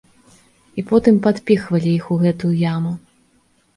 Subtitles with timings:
[0.77, 2.91] І потым падпіхвалі іх у гэтую яму.